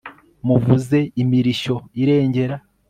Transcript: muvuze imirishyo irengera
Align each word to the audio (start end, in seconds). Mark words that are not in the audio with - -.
muvuze 0.47 0.97
imirishyo 1.21 1.75
irengera 2.01 2.55